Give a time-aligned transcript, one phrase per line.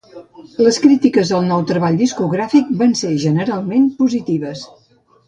[0.67, 4.65] Les crítiques al nou treball discogràfic van ser generalment positives.